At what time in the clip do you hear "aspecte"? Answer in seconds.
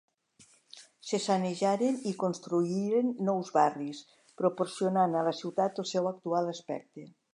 6.57-7.07